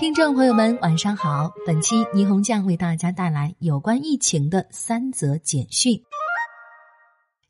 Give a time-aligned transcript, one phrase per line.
[0.00, 1.52] 听众朋友们，晚上好！
[1.66, 5.92] 本期霓虹酱为大家带来有关疫情的三则简讯。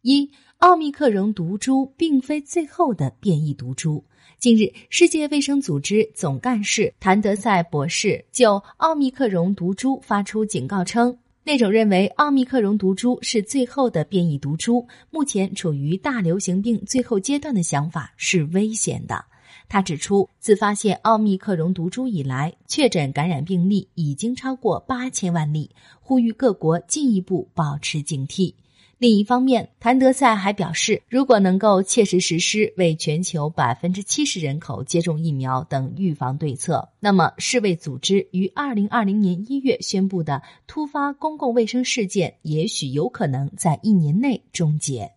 [0.02, 0.28] 一、
[0.58, 4.04] 奥密克戎毒株并非最后的变异毒株。
[4.40, 19.24] 近日，世界卫生组织总干事谭德赛博士就奥密克戎毒株发出警告称，那种认为奥密克戎毒株是最后的变异毒株，目前处于大流行病最后阶段的想法是危险的。
[19.70, 28.52] 他指出，自发现奥密克戎毒株以来，确诊感染病例已经超过八千万例，呼吁各国进一步保持警惕。
[28.98, 45.08] 另一方面，谭德赛还表示，如果能够切实实施为全球百分之七十人口接种疫苗等预防对策，那么世卫组织于二零二零年一月宣布的突发公共卫生事件，也许有可能在一年内终结。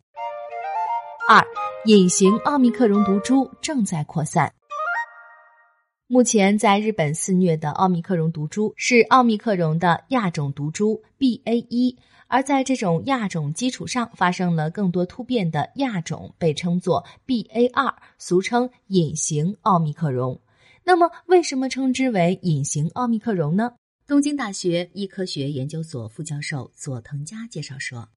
[1.27, 1.43] 二。
[1.85, 4.53] 隐形奥密克戎毒株正在扩散。
[6.07, 20.39] 目前在日本肆虐的奥密克戎毒株是奥密克戎的亚种毒株 BA 一，而在这种亚种基础上发生了更多突变的亚种，被称作 BA 二，俗称隐形奥密克戎。
[20.85, 23.73] 那么，为什么称之为隐形奥密克戎呢？
[24.07, 28.07] 东京大学医科学研究所副教授佐藤佳介绍说。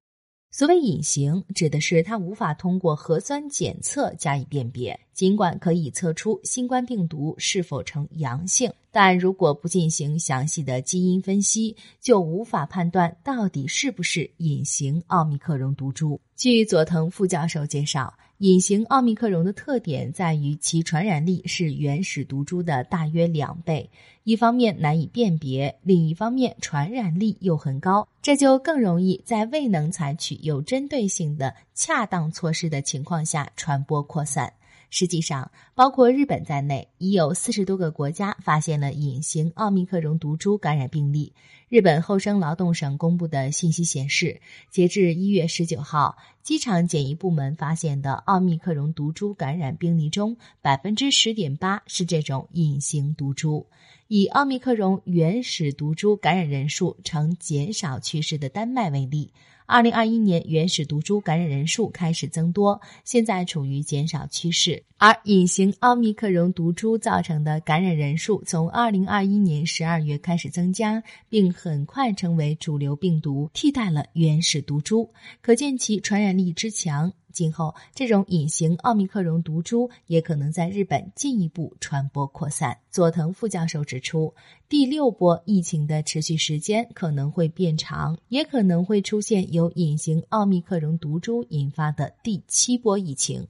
[0.57, 4.99] 所谓隐形，指的是它无法通过核酸检测加以辨别。
[5.13, 16.19] 尽管可以测出新冠病毒是否呈阳性，但如果不进行详细的基因分析，就无法判断到底是不是隐形奥密克戎毒株。
[16.37, 18.15] 据佐藤副教授介绍。
[18.39, 23.89] 隐形奥密克戎的特点在于其传染力是原始毒株的大约两倍，
[24.25, 34.53] 一方面难以辨别，另一方面传染力又很高，这就更容易在未能采取有针对性的恰当措施的情况下传播扩散。
[34.91, 41.33] 实际上，包括日本在内，已有四十多个国家发现了隐形奥密克戎毒株感染病例。
[41.69, 53.67] 日本厚生劳动省公布的信息显示，截至一月十九号，机场检疫部门发现的奥密克戎毒株感染病例中，百分之十点八是这种隐形毒株。
[54.07, 59.33] 以奥密克戎原始毒株感染人数呈减少趋势的丹麦为例。
[59.67, 64.83] 二零二一年原始毒株感染人数开始增多，现在处于减少趋势。
[64.99, 75.11] 而隐形奥密克戎毒株造成的感染人数从二零二一年十二月开始增加，并很快成为主流病毒，替代了原始毒株，
[75.43, 77.13] 可见其传染力之强。
[77.37, 82.79] 今后，这种隐形奥密克戎毒株也可能在日本进一步传播扩散。
[82.91, 84.33] 佐藤副教授指出，
[84.71, 93.47] 第六波疫情的持续时间可能会变长，也可能会出现由隐形奥密克戎毒株引发的第七波疫情。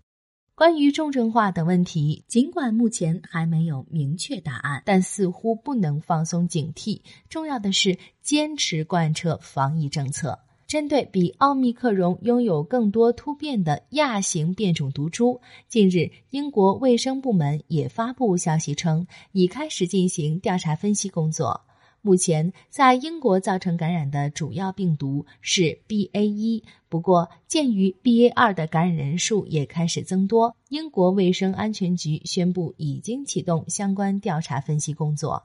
[0.57, 7.03] 关于重症化等问题，尽管目前还没有明确答案，但似乎不能放松警惕。
[7.29, 10.41] 重要的是坚持贯彻防疫政策。
[10.77, 21.63] 针对比奥密克戎拥有更多突变的亚型变种毒株，近日英国卫生部门也发布消息称，已开始进行调查分析工作。
[22.03, 35.43] 目前，在英国造成感染的主要病毒是 BA 一，不过鉴于 BA 二的感染人数也开始增多，英国卫生安全局宣布已经启动相关调查分析工作。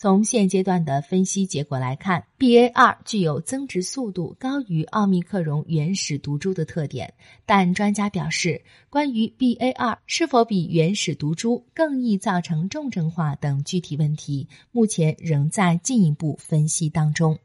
[0.00, 7.12] 从现阶段的分析结果来看，BA 二具有增殖速度高于奥密克戎原始毒株的特点。
[7.44, 17.38] 但专家表示，关于 BA 二是否比原始毒株更易造成重症化等具体问题，目前仍在进一步分析当中。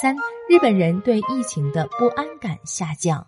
[0.00, 0.14] 三、
[0.48, 3.26] 日本人对疫情的不安感下降。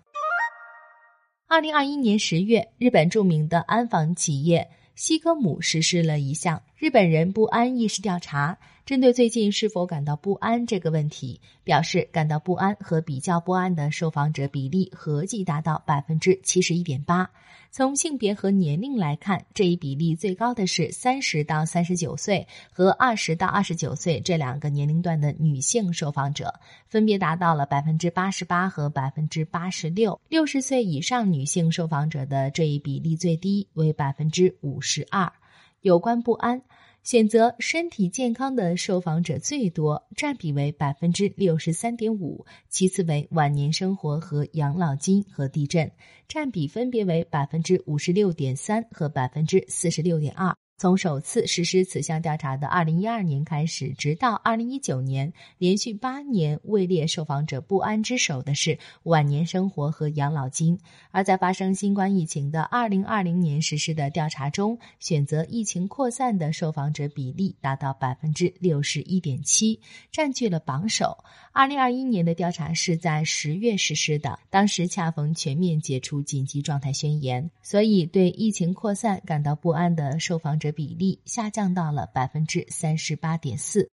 [1.49, 4.71] 二零二一年十月，日本著名的安防企业。
[4.95, 17.31] 西科姆实施了一项日本人不安意识调查，针对最近是否感到不安这个问题，表示感到不安和比较不安的受访者比例合计达到百分之七十一点八。
[17.71, 26.53] 从性别和年龄来看，这一比例最高的是三十到三十九岁和二十到二十九岁这两个年龄段的女性受访者，
[26.89, 30.21] 分别达到了百分之八十八和百分之八十六。
[30.29, 35.33] 六十岁以上女性受访者的这一比例最低为百分之五十二。
[35.83, 36.63] 有关不安。
[37.03, 45.91] 选择身体健康的受访者最多，占比为百分之六十三点五，其次为晚年生活和养老金和地震，
[46.29, 50.57] 占比分别为百分之五十六点三和百分之四十六点二。
[50.79, 60.77] 从首次实施此项调查的二零一二年开始，直到二零一九年，连续八年位列受访者不安之首的是晚年生活和养老金。
[61.13, 69.79] 而在发生新冠疫情的二零二零年实施的调查中，选择疫情扩散的受访者比例达到百分之六十一点七，
[70.11, 71.17] 占据了榜首。
[71.53, 83.91] 二零二一年的调查是在十月实施的，当时恰逢全面解除紧急状态宣言，所以对疫情扩散感到不安的受访者比例下降到了百分之三十八点四。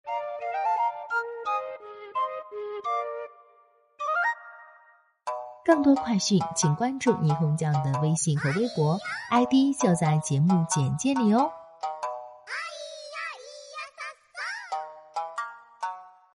[5.64, 9.00] 更多快讯，请关注霓虹酱的微信和微博
[9.32, 11.50] ，ID 就在节目简介里哦。